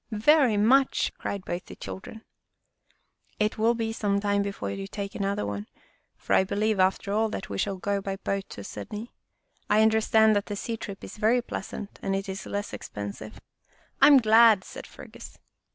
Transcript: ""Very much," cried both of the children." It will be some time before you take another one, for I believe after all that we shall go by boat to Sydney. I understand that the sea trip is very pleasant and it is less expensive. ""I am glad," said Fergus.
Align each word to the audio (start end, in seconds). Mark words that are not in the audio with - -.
""Very 0.31 0.57
much," 0.57 1.13
cried 1.19 1.45
both 1.45 1.61
of 1.61 1.65
the 1.67 1.75
children." 1.75 2.23
It 3.47 3.59
will 3.59 3.75
be 3.75 3.93
some 3.93 4.19
time 4.19 4.41
before 4.41 4.71
you 4.71 4.87
take 4.87 5.13
another 5.13 5.45
one, 5.45 5.67
for 6.17 6.33
I 6.33 6.43
believe 6.43 6.79
after 6.79 7.13
all 7.13 7.29
that 7.29 7.49
we 7.51 7.59
shall 7.59 7.77
go 7.77 8.01
by 8.01 8.15
boat 8.15 8.49
to 8.49 8.63
Sydney. 8.63 9.13
I 9.69 9.83
understand 9.83 10.35
that 10.35 10.47
the 10.47 10.55
sea 10.55 10.75
trip 10.75 11.03
is 11.03 11.17
very 11.17 11.43
pleasant 11.43 11.99
and 12.01 12.15
it 12.15 12.27
is 12.27 12.47
less 12.47 12.73
expensive. 12.73 13.39
""I 14.01 14.07
am 14.07 14.17
glad," 14.17 14.63
said 14.63 14.87
Fergus. 14.87 15.37